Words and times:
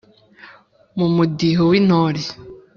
mu 0.97 1.07
mudiho 1.15 1.63
w’intore 1.71 2.21